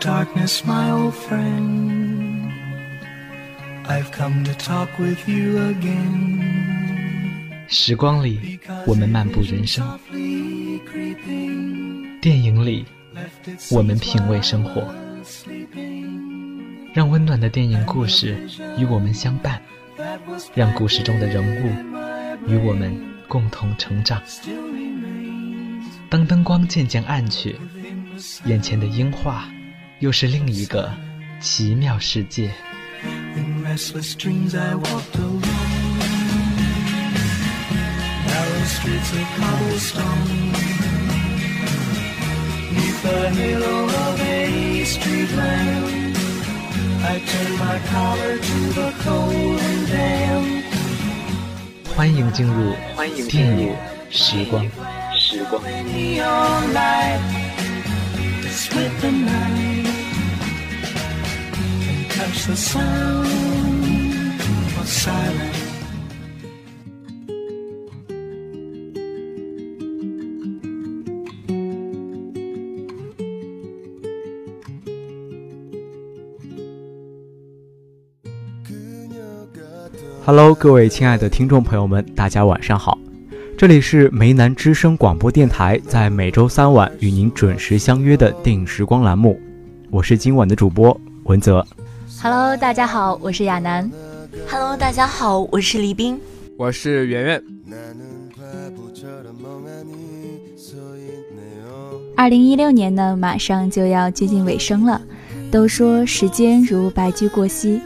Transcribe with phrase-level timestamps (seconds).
[0.00, 2.52] darkness, my old friend.
[3.88, 6.42] I've come to talk with you again.
[7.68, 9.84] 时光里，我们漫步人生；
[12.20, 12.84] 电影里，
[13.70, 14.94] 我们品味生活。
[16.92, 18.36] 让温暖的电影故事
[18.78, 19.60] 与我们相伴，
[20.54, 21.68] 让故事中的人物
[22.48, 22.96] 与我们
[23.28, 24.22] 共同成长。
[26.08, 27.56] 当灯光渐渐暗去，
[28.44, 29.46] 眼前的樱花
[29.98, 30.92] 又是另一个
[31.40, 32.50] 奇妙世界。
[51.94, 52.74] 欢迎进入
[53.30, 53.74] 电影
[54.10, 54.62] 时光。
[55.14, 55.62] 时光。
[80.24, 82.98] Hello，各位亲爱的听众朋友们，大家晚上好。
[83.56, 89.40] 这里是梅南之声广播电台，在每周三晚与您准时相约的电影时光栏目，
[89.90, 91.64] 我是今晚的主播文泽。
[92.28, 93.88] Hello，大家好，我是亚楠。
[94.50, 96.20] Hello，大家好，我是李冰。
[96.56, 97.42] 我是圆圆。
[102.16, 105.00] 二零一六年呢，马上就要接近尾声了。
[105.52, 107.80] 都说时间如白驹过隙，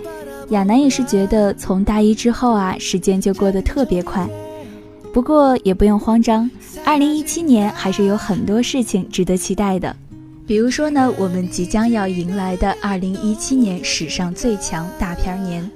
[0.49, 4.27] 亚楠也是觉得从大一之后啊，时间就过得特别快。
[5.13, 6.51] 不过也不用慌张，
[6.83, 9.95] 二零一七年还是有很多事情值得期待的。
[10.51, 15.71] 比如说呢，我们即将要迎来的二零一七年史上最强大片年，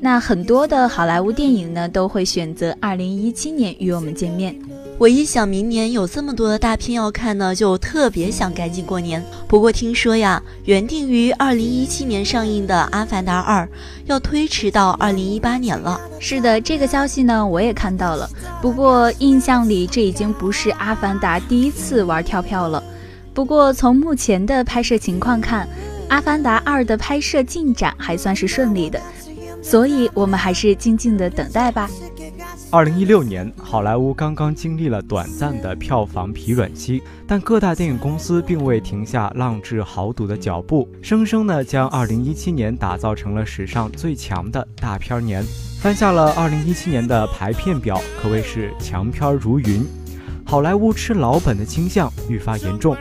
[0.00, 4.56] 那很多的好莱坞电影呢都会选择二零一七年与我们见面。
[4.98, 9.24] 我一想明年有这么多的大片要看呢，就特别想赶紧过年。
[9.46, 13.62] 不过听说呀，原定于二零一七年上映的《阿凡达二》
[14.06, 16.00] 要推迟到二零一八年了。
[16.18, 18.28] 是的，这个消息呢我也看到了。
[18.60, 22.82] 不过印象里这已经不是《阿凡达》第一次玩跳票了。
[23.36, 25.66] 不过从目前的拍摄情况看，
[26.08, 28.98] 《阿凡达二》的拍摄进展还算是顺利的，
[29.62, 31.86] 所以我们还是静静的等待吧。
[32.70, 45.44] 二零一六年，好莱坞刚刚经历了短暂的票房疲软期，但各大电影公司并未停下浪掷豪赌的脚步，生生的将二零一七年打造成了史上最强的大片年。
[45.82, 49.86] 翻下了二零一七年的排片表，可谓是强片如云。
[50.48, 52.96] 好莱坞吃老本的倾向愈发严重，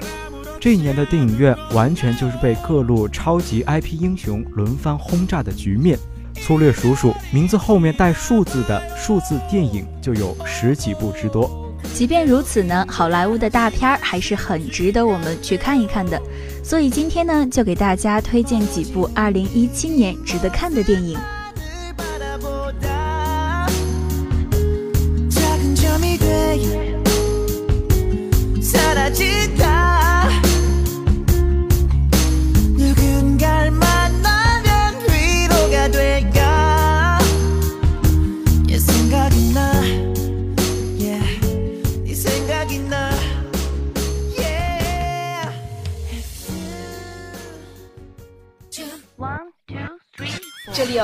[0.65, 5.95] 这一年的电影院完全就是被各路超级 IP 英雄轮番轰炸的局面。
[6.41, 11.71] 粗略数数，名字后面带数字的数字电影就有十几部之多。
[11.93, 16.19] 即便如此呢，好莱坞的大片儿还是很值得我们去看一看的。
[16.63, 21.15] 所以今天呢，就给大家推荐几部二零一七年值得看的电影。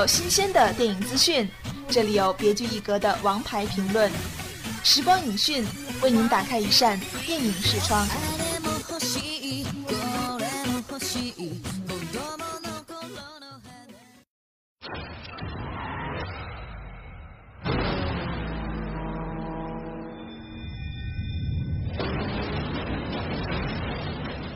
[0.02, 1.48] 有新鲜的电影资讯，
[1.88, 4.12] 这里有别具一格的王牌评论。
[4.84, 5.64] 时光影讯
[6.02, 8.08] 为您打开一扇电影视窗。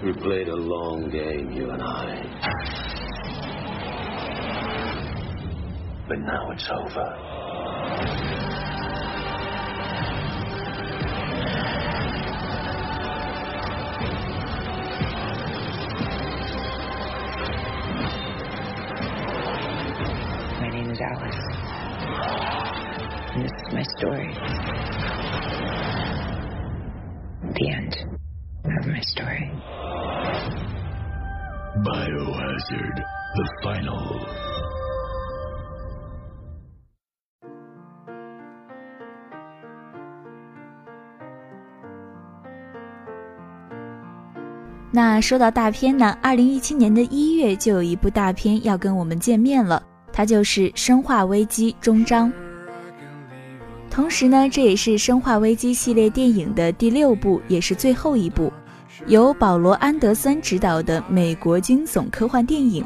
[0.03, 2.34] We played a long game, you and I.
[6.07, 8.34] But now it's over.
[44.95, 49.83] 那说到大片呢，二零一七年的一月就有一部大片要跟我们见面了，
[50.13, 52.29] 它就是《生化危机：终章》。
[53.91, 58.49] 同时呢，这也是《生化危机》系列电影的第六部，也是最后一部，
[59.07, 62.81] 由保罗·安德森执导的美国惊悚科幻电影。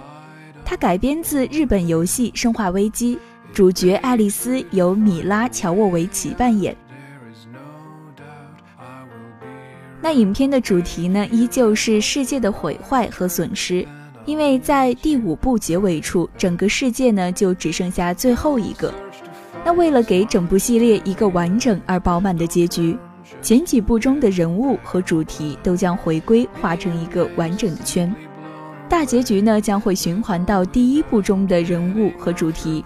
[0.66, 3.16] 它改编自日本游戏《生化危机》，
[3.54, 6.76] 主角爱丽丝由米拉·乔沃维奇扮演。
[10.12, 13.88] 那影片的主题呢，依旧是世界的毁坏和损失，
[14.26, 18.92] 因为在第五部结尾处，整个世界呢就只剩下最后一个。
[19.64, 22.98] 那为了给整部系列一个完整而饱满的结局，
[23.40, 28.12] 前几部中的人物和主题都将回归，画成一个完整的圈。
[28.90, 32.84] 大结局呢将会循环到第一部中的人物和主题，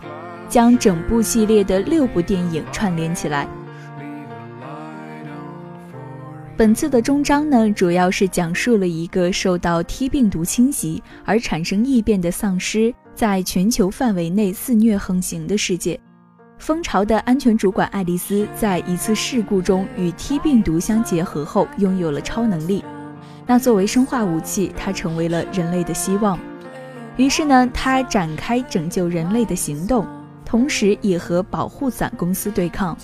[0.50, 3.48] 将整部系列的六部电影串联起来。
[6.56, 16.00] 本次的终章呢，主要是讲述了一个受到 T 病毒侵袭而产生异变的丧尸在全球范围内肆虐横行的世界。
[16.60, 22.86] 蜂巢的安全主管爱丽丝在一次事故中与 T 病毒相结合后，拥有了超能力。
[23.48, 26.40] 那作为生化武器，它成为了人类的希望。
[27.18, 30.06] 于是呢，他展开拯救人类的行动，
[30.46, 32.96] 同时也和保护伞公司对抗。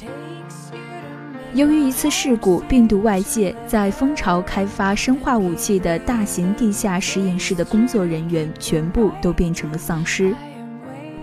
[1.55, 10.31] 由于一次事故，病毒外泄，在蜂巢开发生化武器的大型地下实验室的工作人员全部都变成了丧尸。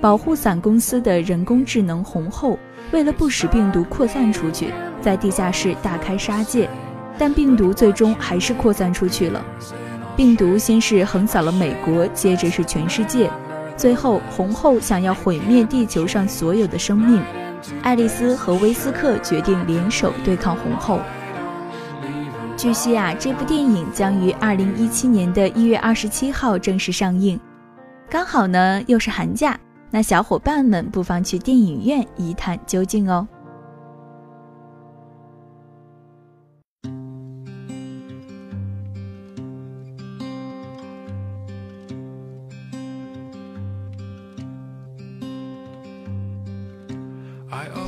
[0.00, 2.58] 保护伞公司的人工智能红后，
[2.90, 4.70] 为了不使病毒扩散出去，
[5.00, 6.68] 在地下室大开杀戒，
[7.16, 9.44] 但病毒最终还是扩散出去了。
[10.16, 13.30] 病毒先是横扫了美国，接着是全世界，
[13.76, 17.22] 最后红后想要毁灭地球上所有的生命。
[17.82, 21.00] 爱丽丝和威斯克决定联手对抗红后。
[22.56, 27.38] 据悉啊，这部电影将于二零一七年的一月二十七号正式上映，
[28.08, 29.58] 刚好呢又是寒假，
[29.90, 33.28] 那小伙伴们不妨去电影院一探究竟哦。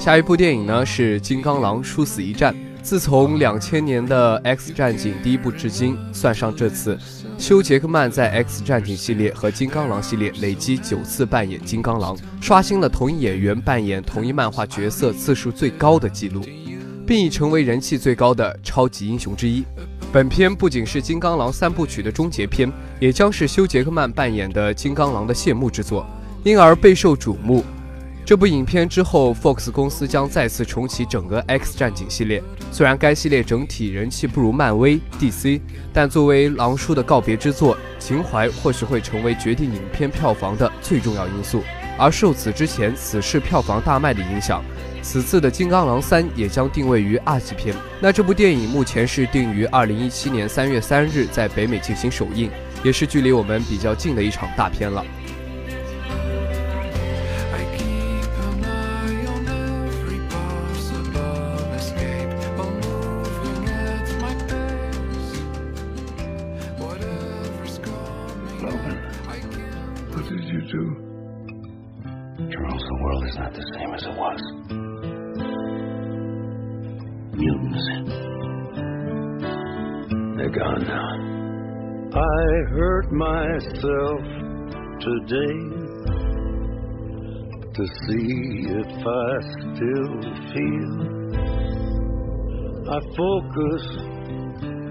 [0.08, 2.54] 下一部电影呢是《金刚狼：殊死一战》。
[2.82, 6.98] 自从两千年的《X 战警》第一部至今，算上这次，
[7.36, 16.40] 休·杰克曼在《X 战警》系列和《金刚狼》系列累计九次扮演金刚狼，刷新了同一演员扮演同一漫画角色次数最高的记录，
[17.06, 19.62] 并已成为人气最高的超级英雄之一。
[20.10, 26.06] 本片不仅是《金刚狼》三部曲的终结篇，也将是休·杰克曼扮演的金刚狼的谢幕之作，
[26.44, 27.62] 因而备受瞩目。
[28.28, 32.42] 这部影片之后，Fox 公司将再次重启整个 X 战警系列。
[32.70, 35.58] 虽然该系列整体人气不如漫威、DC，
[35.94, 41.62] 但作为狼叔的告别之作，情怀或许会成为决定影片票房的最重要因素。
[41.96, 44.62] 而受此之前死侍票房大卖的影响，
[45.00, 47.74] 此次的《金刚狼三》也将定位于二级片。
[47.98, 52.50] 那这部电影目前是定于二零一七年三月三日在北美进行首映，
[52.84, 55.02] 也是距离我们比较近的一场大片了。
[88.06, 90.14] See if I still
[90.52, 90.94] feel.
[92.90, 93.84] I focus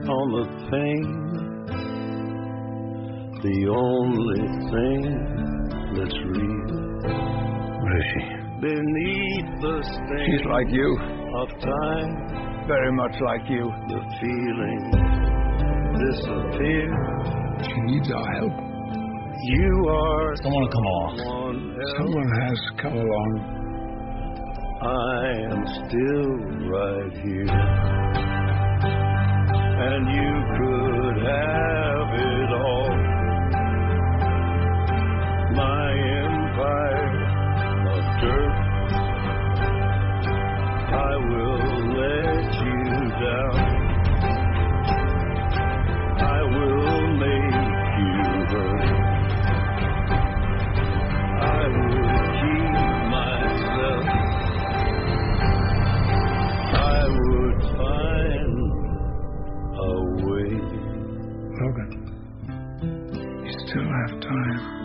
[0.07, 1.07] on the pain,
[3.41, 5.01] the only thing
[5.95, 6.77] that's real.
[7.83, 8.23] Where is she?
[8.59, 10.89] Beneath the stain She's like you.
[11.37, 12.11] Of time,
[12.67, 13.71] very much like you.
[13.89, 14.81] The feeling
[16.01, 17.27] disappears.
[17.67, 18.55] She needs our help.
[19.43, 21.46] You are someone come along.
[21.77, 23.33] Someone has come along.
[24.81, 26.33] I am still
[26.73, 27.53] right here.
[29.85, 31.66] And you could have
[64.07, 64.76] Time.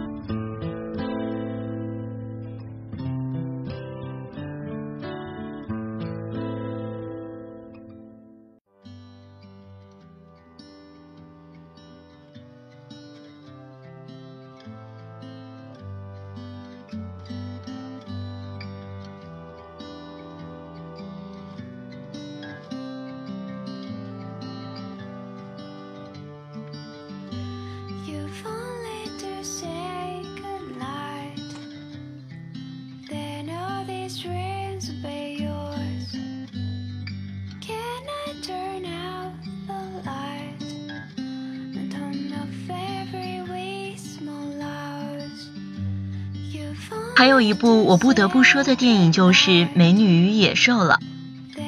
[47.22, 50.98] 还有一部我不得不说的电影就是《美女与野兽》了。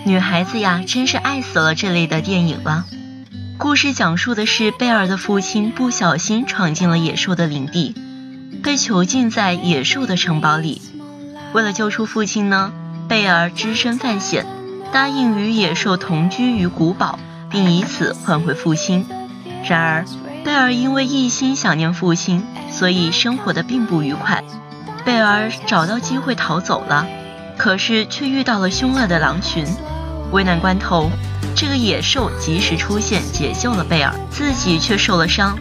[0.05, 2.87] 女孩子呀，真是爱死了这类的电影了。
[3.57, 7.95] 故事讲述的是贝尔的父亲不小心闯进了野兽的领地，
[8.65, 10.83] 被囚禁在野兽的城堡里。
[11.53, 12.73] 为了救出父亲呢，
[13.09, 14.45] 贝尔只身犯险，
[14.91, 19.07] 答应与野兽同居于古堡，并以此换回父亲。
[19.69, 20.05] 然而，
[20.45, 22.43] 贝尔因为一心想念父亲，
[22.73, 24.43] 所以生活的并不愉快。
[25.05, 27.07] 贝尔找到机会逃走了，
[27.59, 29.67] 可是却遇到了凶恶的狼群。
[30.33, 31.11] 危难关头，
[31.55, 35.57] 这个野兽及时出现，解救了贝尔，自己却受了伤。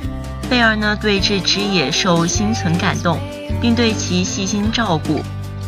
[0.49, 3.19] 贝尔呢，对这只野兽心存感动，
[3.61, 5.21] 并对其细心照顾。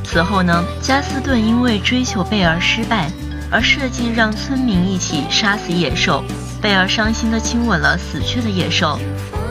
[0.03, 3.11] 此后呢，加斯顿因为追求贝尔失败，
[3.51, 6.23] 而设计让村民一起杀死野兽。
[6.61, 8.97] 贝尔伤心地亲吻了死去的野兽，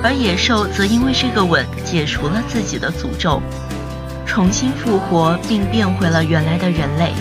[0.03, 3.41] 而野兽则因为这个吻解除了自己的诅咒，
[4.27, 7.13] 重新复活并变回了原来的人类。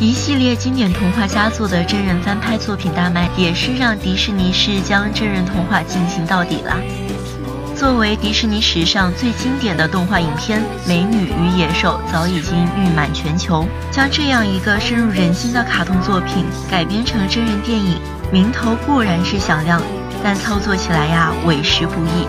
[0.00, 6.76] 一系列经典童话佳作的真人翻拍作品大卖，也是让迪士尼是将真人童话进行到底了。
[7.74, 13.64] 作为迪士尼史上最经典的动画影片，《美女与野兽》早已经誉满全球。
[13.90, 18.00] 将这样一个深入人心的卡通作品改编成真人电影，
[18.32, 19.80] 名头固然是响亮，
[20.22, 22.26] 但操作起来呀，委实不易。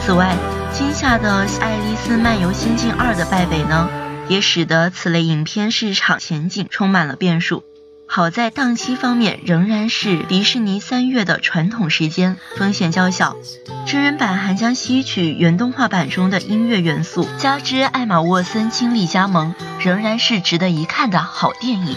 [0.00, 0.36] 此外，
[0.78, 3.88] 今夏的《爱丽丝漫游仙境二》的败北呢？
[4.28, 7.64] 也使得此类影片市场前景充满了变数。
[8.04, 13.38] 好在档期方面仍然是迪士尼三月的传统时间，风险较小。
[13.86, 21.96] 真人版还将吸取原动画版中的音乐元素，加之艾玛沃森倾力加盟，仍然是值得一看的好电影。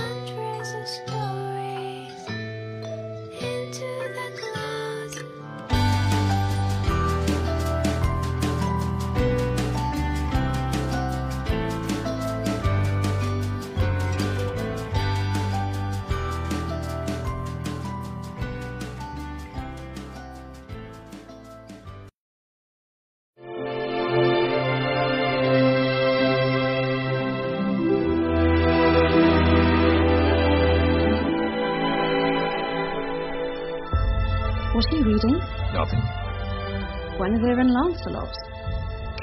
[37.60, 38.32] And Lancelot.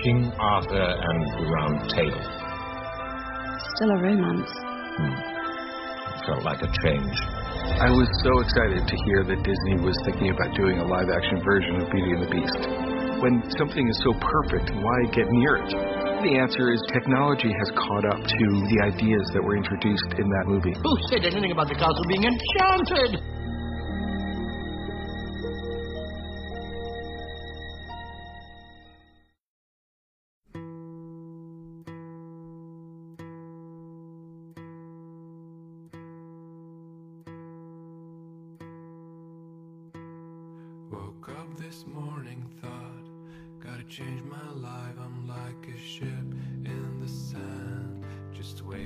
[0.05, 2.25] King Arthur and the Round Table.
[3.75, 4.53] Still a romance.
[5.01, 5.17] Hmm.
[6.29, 7.17] Felt like a change.
[7.81, 11.41] I was so excited to hear that Disney was thinking about doing a live action
[11.45, 12.63] version of Beauty and the Beast.
[13.25, 15.73] When something is so perfect, why get near it?
[15.73, 20.45] The answer is technology has caught up to the ideas that were introduced in that
[20.45, 20.77] movie.
[20.77, 23.36] Who said anything about the castle being enchanted?
[41.93, 43.07] morning thought
[43.63, 46.07] gotta change my life like a ship
[46.65, 47.37] in the sand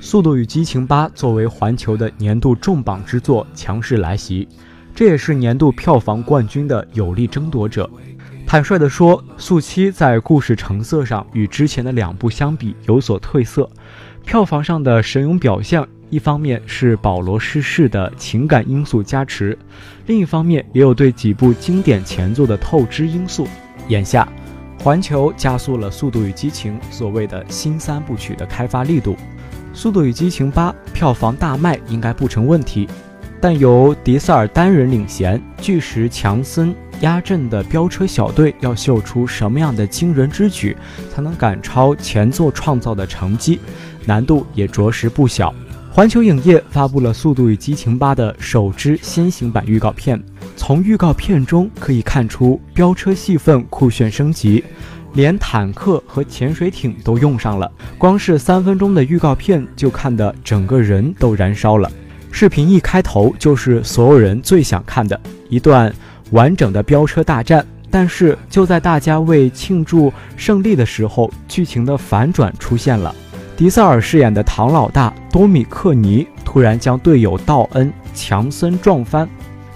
[0.00, 4.48] 速度与激情八作为环球的年度重磅之作强势来袭，
[4.94, 7.88] 这也是年度票房冠军的有力争夺者。
[8.46, 13.68] 坦率地说，速七在故事成色上与之前的两部相比有所褪色，
[14.24, 19.56] 票房上的神勇表现一方面是保罗逝世的情感因素加持，
[20.06, 23.46] 另一方面也有对几部经典前作的透支因素。
[23.88, 24.28] 眼下，
[24.82, 29.12] 环球加速了《速度与激情》所谓的新三部曲的开发力度，
[29.72, 32.88] 《速度与激情八》票房大卖应该不成问题。
[33.40, 40.76] 但由迪塞尔单人领衔，巨石强森压阵的飙车小队要秀出什么样的惊人之举，
[41.14, 43.60] 才能赶超前作创造的成绩，
[44.04, 45.54] 难度也着实不小。
[45.92, 50.22] 环球影业发布了《速度与激情八》的首支先行版预告片，
[50.56, 54.64] 从预告片中可以看出飙车戏份酷炫升级，
[55.14, 57.70] 连坦克和潜水艇都用上了。
[57.98, 61.90] 光是三分钟的预告片就看得整个人都燃烧了。
[62.30, 65.92] 视频一开头就是所有人最想看的一段
[66.30, 73.12] 完整的飙车大战，但是就在大家为庆祝胜利的时候，剧情的反转出现了。
[73.60, 79.28] 迪塞尔饰演的唐老大多米克尼突然将队友道恩、强森撞翻，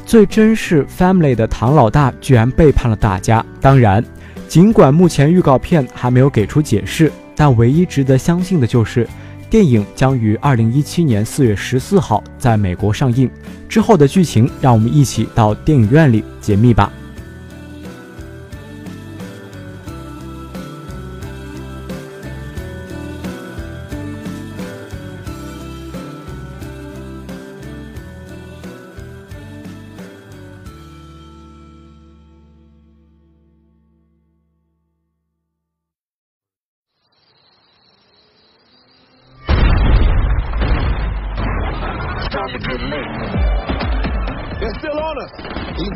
[0.07, 3.45] 最真是 family 的唐老大居然背叛了大家。
[3.61, 4.03] 当然。
[4.49, 9.07] 尽管目前预告片还没有给出解释，但唯一值得相信的就是，
[9.50, 13.29] 电影将于二零一七年四月十四号在美国上映。
[13.69, 16.91] 之后的剧情，让我们一起到电影院里解密吧。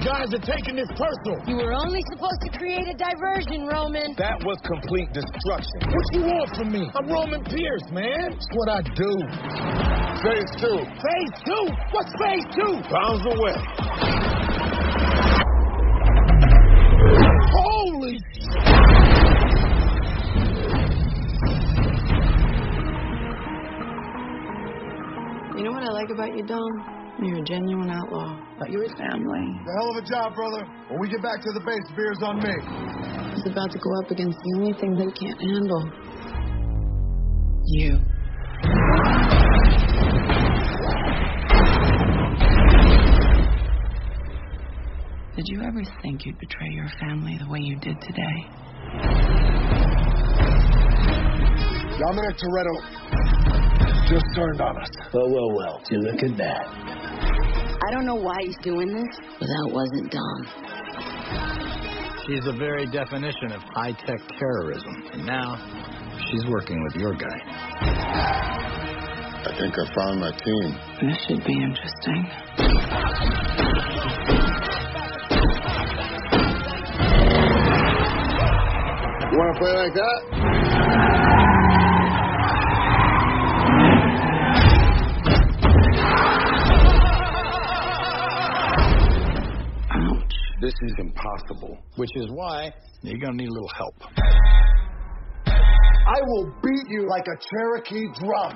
[0.08, 1.36] Taking this personal.
[1.46, 4.14] You were only supposed to create a diversion, Roman.
[4.16, 5.78] That was complete destruction.
[5.84, 6.90] What you want from me?
[6.94, 8.32] I'm Roman Pierce, man.
[8.32, 9.12] It's what I do.
[10.24, 10.78] Phase two.
[10.80, 11.64] Phase two?
[11.92, 12.80] What's phase two?
[12.88, 13.56] Bounds away.
[17.52, 18.18] Holy
[25.56, 26.97] You know what I like about you, Dom?
[27.20, 29.42] You're a genuine outlaw, but you're his family.
[29.66, 30.64] The hell of a job, brother.
[30.88, 32.54] When we get back to the base, beer's on me.
[33.34, 35.82] He's about to go up against the only thing they can't handle.
[37.66, 37.98] You.
[45.34, 48.46] Did you ever think you'd betray your family the way you did today?
[51.98, 53.18] Dominic Toretto
[54.08, 54.88] just turned on us.
[55.12, 55.82] Well, well, well.
[55.90, 57.07] You look at that.
[57.88, 60.46] I don't know why he's doing this, but that wasn't Dom.
[62.26, 65.08] She's the very definition of high tech terrorism.
[65.14, 65.56] And now,
[66.30, 67.40] she's working with your guy.
[69.40, 70.76] I think I found my team.
[71.00, 72.28] This should be interesting.
[79.24, 81.17] You want to play like that?
[90.68, 91.78] This is impossible.
[91.96, 93.94] Which is why you're going to need a little help.
[95.46, 98.52] I will beat you like a Cherokee drum.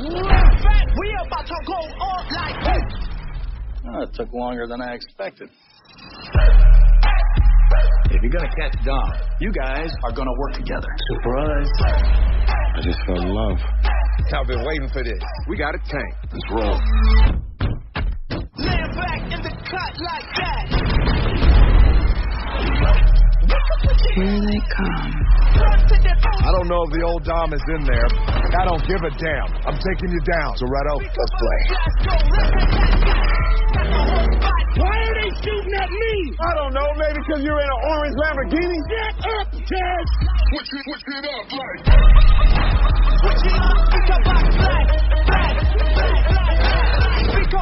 [0.00, 3.08] We about to go off like this.
[3.86, 5.50] Oh, it took longer than I expected.
[8.06, 10.88] If you're gonna catch Dom, you guys are gonna work together.
[11.12, 11.68] Surprise.
[12.76, 13.58] I just fell in love.
[14.32, 15.22] I've been waiting for this.
[15.48, 16.14] We got a tank.
[16.32, 17.43] Let's roll
[20.04, 20.64] like that.
[24.14, 25.12] Here they come.
[26.44, 28.08] I don't know if the old Dom is in there.
[28.30, 29.48] I don't give a damn.
[29.66, 30.54] I'm taking you down.
[30.60, 31.60] Soretto, let's play.
[34.74, 36.36] Why are they shooting at me?
[36.38, 36.88] I don't know.
[36.98, 38.78] Maybe because you're in an orange Lamborghini?
[38.90, 40.04] Get up, Ted!
[40.50, 41.82] Switch it, switch it up, like.
[43.18, 45.53] Switch it up, speaker box, black, black, black,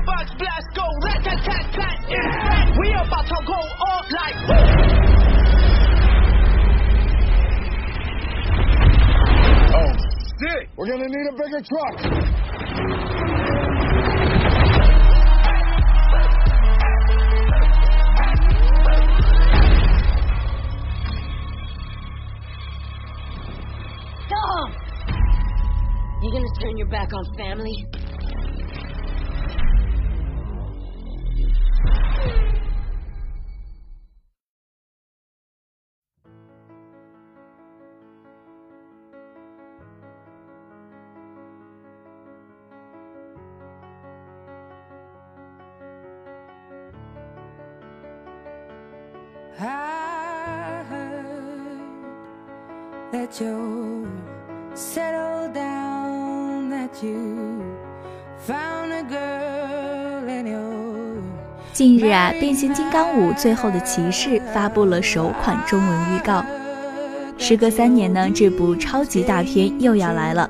[0.01, 0.27] black.
[0.39, 1.99] Blast, go, rat, tat, tat, tat.
[2.09, 2.79] Yeah.
[2.81, 4.37] We about to go off like.
[9.75, 9.93] Oh,
[10.41, 10.69] shit!
[10.77, 11.97] We're gonna need a bigger truck.
[24.29, 24.69] Dom!
[26.23, 28.02] You gonna turn your back on family?
[62.39, 66.45] 《变形金刚五：最后的骑士》发布了首款中文预告。
[67.39, 70.49] 时隔三年呢，这部超级大片又要来了。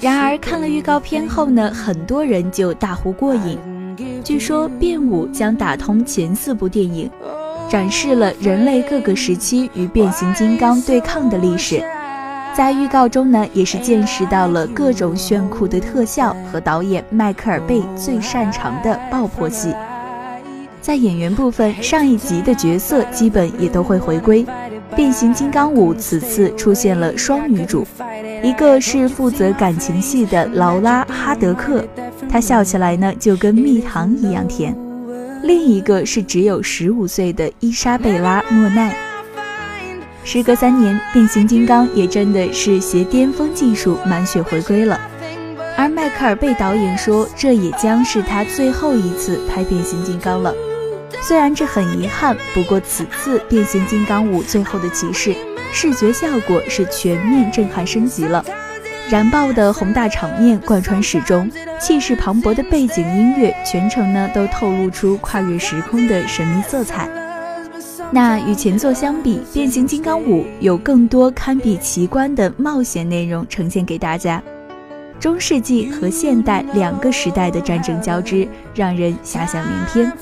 [0.00, 3.58] 然而看了预告片后呢，很多人就大呼过瘾。
[4.22, 7.10] 据说变五将打通前四部电影，
[7.68, 11.82] 展示了人类各个时期与变形金刚对抗的历史。
[12.54, 19.74] 在预告中呢，也是见识到了各种炫酷的特效和导演迈克尔贝最擅长的爆破戏。
[20.86, 24.46] 在演员部分，上一集的角色基本也都会回归。
[24.94, 27.84] 变形金刚五此次出现了双女主，
[28.40, 31.84] 一个是负责感情戏的劳拉哈德克，
[32.28, 34.72] 她笑起来呢就跟蜜糖一样甜；
[35.42, 38.96] 另一个是只有十五岁的伊莎贝拉诺奈。
[40.22, 45.00] 时隔三年，变形金刚也真的是携巅峰技术满血回归了。
[45.76, 50.54] 而迈克尔贝导演说，这也将是他最后一次拍变形金刚了。
[51.22, 55.30] 虽然这很遗憾，不过此次《变形金刚五：最后的骑士》
[55.72, 58.44] 视觉效果是全面震撼升级了，
[59.10, 61.50] 燃爆的宏大场面贯穿始终，
[61.80, 67.08] 气势磅礴的背景音乐全程呢都透露出跨越时空的神秘色彩。
[68.12, 74.40] 那与前作相比，《变形金刚五》有更多堪比奇观的冒险内容呈现给大家，
[75.18, 80.12] 中世纪和现代两个时代的战争交织，让人遐想连篇。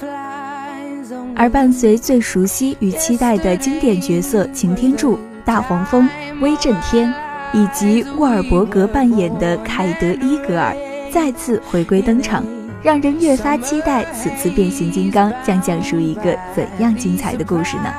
[1.37, 6.09] 而伴随最熟悉与期待的经典角色擎天柱、大黄蜂、
[6.41, 7.13] 威震天，
[7.53, 10.75] 以及沃尔伯格扮演的凯德伊格尔
[11.13, 12.45] 再次回归登场，
[12.83, 17.93] 让人越发期待此次变形金刚将讲述一个怎样精彩的故事呢？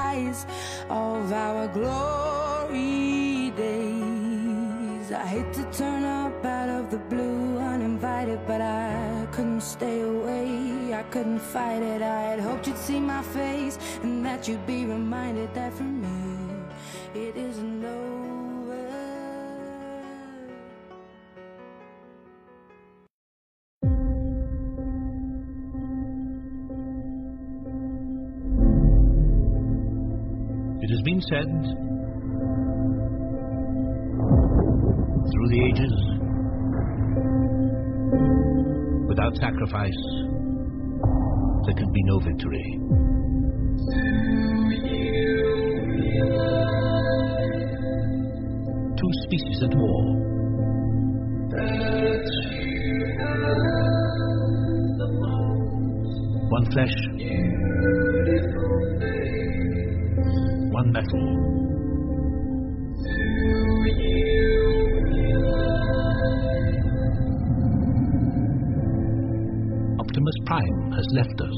[11.11, 12.01] ？couldn't fight it.
[12.01, 16.51] I had hoped you'd see my face and that you'd be reminded that for me
[17.13, 18.05] it isn't over.
[30.81, 31.47] It has been said
[35.31, 35.93] through the ages
[39.07, 40.34] without sacrifice
[41.65, 42.79] there can be no victory.
[48.97, 50.25] Two species at war.
[56.49, 56.95] One flesh,
[60.71, 61.55] one metal.
[69.99, 71.54] Optimus Prime has left us.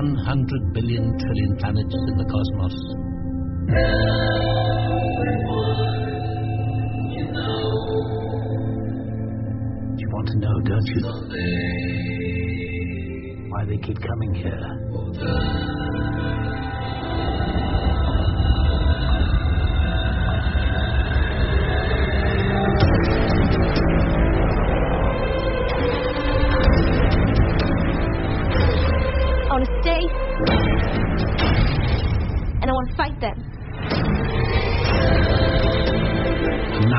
[0.00, 2.76] One hundred billion trillion planets in the cosmos.
[9.98, 11.02] You want to know, don't you?
[13.50, 15.69] Why they keep coming here.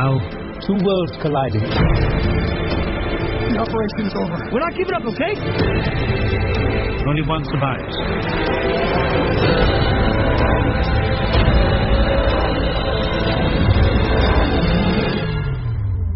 [0.02, 1.62] Two worlds colliding.
[3.52, 4.50] The operation's over.
[4.52, 5.36] We're not giving up, okay?
[7.08, 7.96] Only one survives.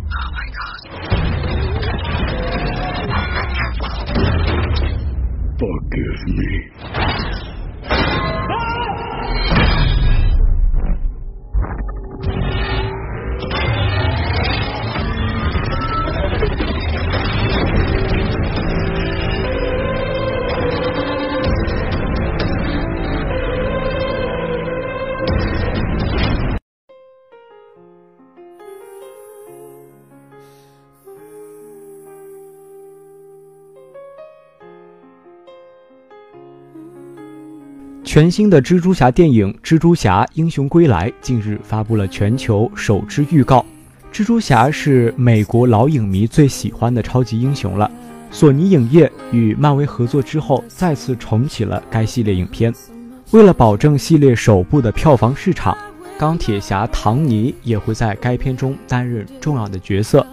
[0.09, 0.81] Oh my God.
[5.59, 6.51] Forgive me.
[38.15, 43.65] 全新的蜘蛛侠电影《蜘蛛侠：英雄归来》近日发布了全球首支预告。
[44.09, 47.91] 蜘蛛侠是美国老影迷最喜欢的超级英雄了。
[48.31, 52.73] 索尼影业与漫威合作之后，再次重启了该系列影片。
[53.31, 55.77] 为了保证系列首部的票房市场，
[56.17, 60.25] 钢铁侠唐尼也会在该片中担任重要的角色。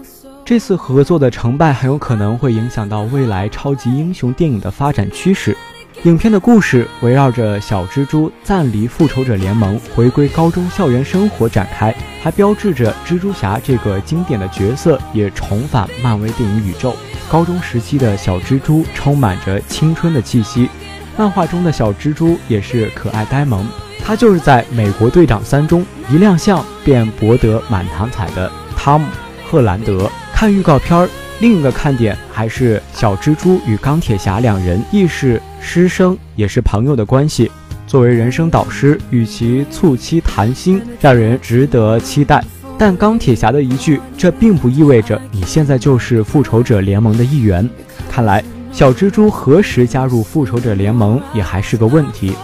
[0.44, 5.56] 这次合作的成败很有可能会影响到未来超级英雄电影的发展趋势。
[6.04, 16.96] 影片的故事围绕着小蜘蛛暂离复仇者联盟，回归高中校园生活展开，还标志着蜘蛛侠这个经典的角色也重返漫威电影宇宙。
[17.30, 20.68] 高中时期的小蜘蛛充满着青春的气息，
[21.16, 23.64] 漫画中的小蜘蛛也是可爱呆萌。
[24.04, 29.06] 他就是在《美国队长三》中一亮相便博得满堂彩的汤姆·
[29.48, 30.10] 赫兰德。
[30.34, 31.08] 看预告片儿。
[31.42, 37.50] 另一个看点还是小蜘蛛与钢铁侠两人亦是师生也是朋友的关系。
[37.84, 42.44] 作为人生导师，与其促膝谈心，让人值得期待。
[42.78, 47.68] 但钢铁侠的一句“这并不意味着你现在就是复仇者联盟的一员”，
[48.08, 52.36] 看来小蜘蛛何时加入复仇者联盟也还是个问题。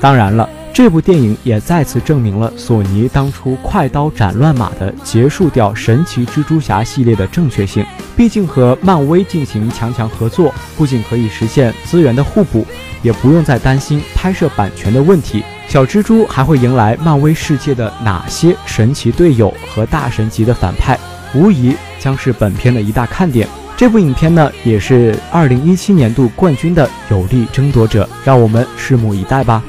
[0.00, 0.48] 当然了。
[0.76, 7.82] 这部电影也再次证明了索尼当初快刀斩乱麻的结束掉神奇蜘蛛侠系列的正确性。
[8.14, 12.66] 毕竟和漫威进行强强合作，不仅可以实现资源的互补，
[13.00, 15.42] 也不用再担心拍摄版权的问题。
[15.66, 20.98] 小蜘蛛还会迎来漫威世界的哪些神奇队友和大神级的反派，
[21.34, 23.48] 无疑将是本片的一大看点。
[23.78, 29.64] 这部影片呢，也是二零一七年度冠军的有力争夺者，让我们拭目以待吧。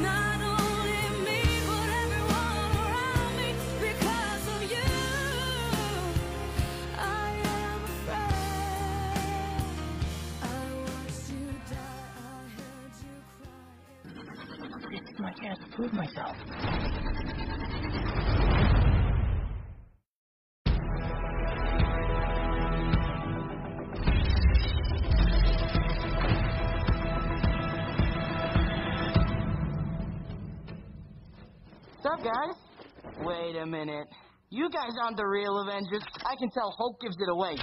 [35.07, 36.03] You guys aren't the real Avengers.
[36.25, 37.55] I can tell Hulk gives it away.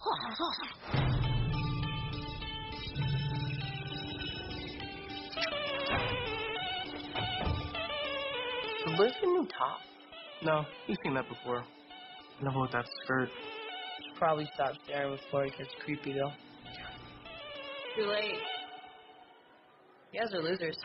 [0.00, 0.68] Oh, that's awesome.
[8.98, 9.80] Where's your new top?
[10.42, 11.64] No, you've seen that before.
[12.42, 13.28] Never with that skirt.
[14.04, 16.32] Should probably stop staring before it gets creepy, though.
[17.96, 18.40] Too late.
[20.12, 20.76] You guys are losers.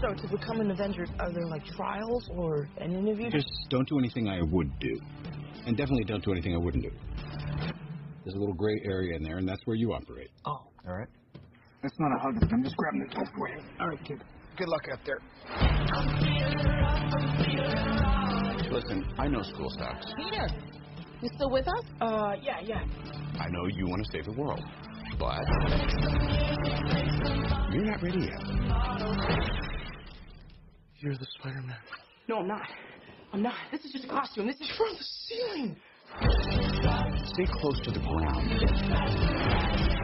[0.00, 3.30] So, to become an Avenger, are there like trials or an interview?
[3.30, 5.00] Just don't do anything I would do.
[5.64, 6.90] And definitely don't do anything I wouldn't do.
[8.24, 10.30] There's a little gray area in there, and that's where you operate.
[10.44, 11.06] Oh, all right.
[11.82, 12.34] That's not a hug.
[12.52, 13.60] I'm just grabbing the top for you.
[13.78, 14.20] All right, kid.
[14.56, 15.20] Good luck out there.
[18.72, 20.06] Listen, I know school sucks.
[20.16, 20.48] Peter,
[21.22, 21.84] you still with us?
[22.00, 22.82] Uh, yeah, yeah.
[23.38, 24.62] I know you want to save the world,
[25.18, 25.46] but
[27.72, 28.42] you're not ready yet.
[30.98, 31.76] You're the Spider-Man.
[32.28, 32.68] No, I'm not.
[33.32, 33.54] I'm not.
[33.72, 34.46] This is just a costume.
[34.46, 35.76] This is from the ceiling.
[37.26, 38.50] Stay close to the ground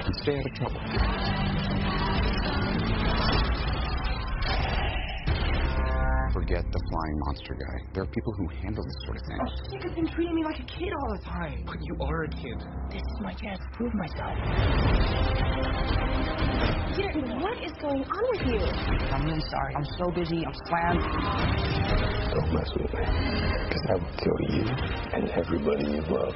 [0.04, 0.80] and stay out of trouble.
[6.32, 7.84] Forget the flying monster guy.
[7.92, 9.38] There are people who handle this sort of thing.
[9.40, 11.64] I'm sick of him treating me like a kid all the time.
[11.66, 12.58] But you are a kid.
[12.88, 14.36] This is my chance to prove myself.
[16.94, 18.60] Peter, what is going on with you?
[19.10, 19.74] I'm really sorry.
[19.74, 20.46] I'm so busy.
[20.46, 21.02] I'm slammed.
[22.30, 23.02] Don't mess with me.
[23.66, 24.64] Because I will kill you
[25.12, 26.34] and everybody you love.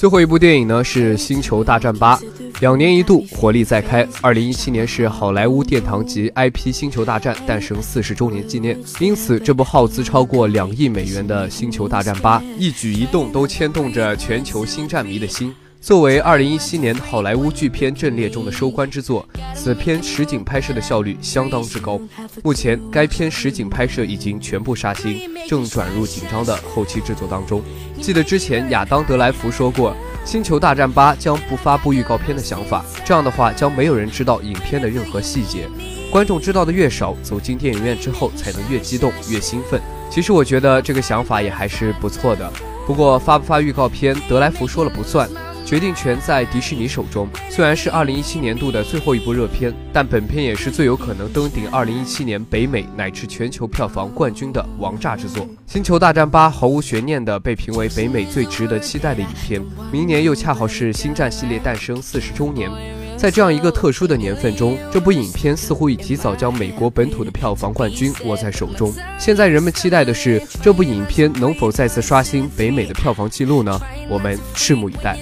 [0.00, 2.16] 最后一部电影呢是《星球大战八》，
[2.62, 4.08] 两年一度，火力再开。
[4.22, 15.54] 二零一七年是好莱坞殿堂级 IP《星球大战》诞生四十周年纪念，因此这部耗资超过两亿美元的《星球大战八》，一举一动都牵动着全球星战迷的心。
[15.80, 21.98] 作为2017年好莱坞巨片阵列中的收官之作，此片实景拍摄的效率相当之高。
[22.44, 27.62] 目前，该片实景拍摄已经全部杀青，正转入紧张的后期制作当中。
[27.98, 35.66] 记得之前亚当·德莱福说过，《星球大战八》将不发布预告片的想法，这样的话将没有人知道影片的任何细节，
[36.12, 39.80] 观众知道的越少，走进电影院之后才能越激动、越兴奋。
[40.10, 42.52] 其实我觉得这个想法也还是不错的。
[42.86, 45.28] 不过发不发预告片，德莱福说了不算。
[45.70, 47.28] 决定权在迪士尼手中。
[47.48, 55.46] 虽然是2017年度的最后一部热片，但本片也是最有可能登顶2017年北美乃至全球票房冠军的王炸之作。
[55.68, 59.62] 《星球大战八》毫无悬念地被评为北美最值得期待的影片。
[59.92, 62.68] 明年又恰好是星战系列诞生四十周年。
[63.16, 68.92] 在这样一个特殊的年份中，这部影片似乎已提早将美国本土的票房冠军握在手中。
[69.20, 73.78] 现在人们期待的是这部影片能否再次刷新北美的票房纪录呢？
[74.08, 75.16] 我们拭目以待。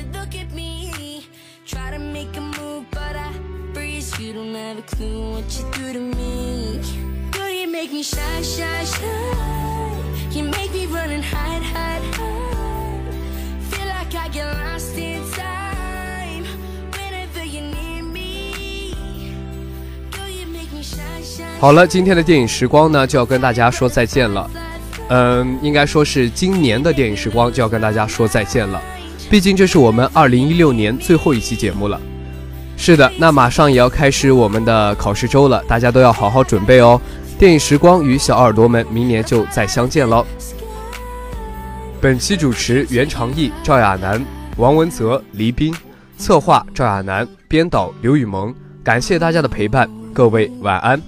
[21.61, 24.49] 好了，今天的电影时光呢就要跟大家说再见了。
[25.09, 28.81] 嗯，应该说是今年的电影时光就要跟大家说再见了。
[29.29, 32.01] 毕竟这是我们二零一六年最后一期节目了。
[32.77, 37.01] 是的，那马上也要开始我们的考试周了，大家都要好好准备哦。
[37.39, 40.27] 电影时光与小耳朵们明年就再相见喽。
[42.01, 44.21] 本期主持袁长义、赵亚楠、
[44.57, 45.73] 王文泽、黎斌，
[46.17, 48.53] 策划赵亚楠，编导刘雨萌。
[48.83, 51.01] 感谢大家的陪伴，各位晚安。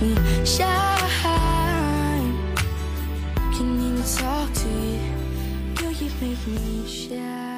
[0.00, 0.70] Make me shine.
[3.54, 5.00] Can even talk to you.
[5.74, 7.51] Girl, you make me shine.